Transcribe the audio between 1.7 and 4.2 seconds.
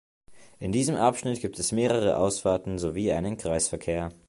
mehrere Ausfahrten sowie einen Kreisverkehr.